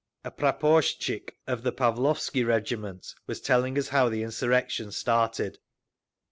[0.25, 5.59] A praporshtchik of the Pavlovsky regiment was telling us how the insurrection started.